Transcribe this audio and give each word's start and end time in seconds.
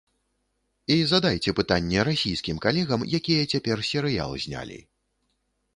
І 0.95 0.95
задайце 1.11 1.53
пытанне 1.59 2.07
расійскім 2.09 2.57
калегам, 2.65 3.01
якія 3.19 3.43
цяпер 3.53 3.77
серыял 3.91 4.31
знялі. 4.47 4.85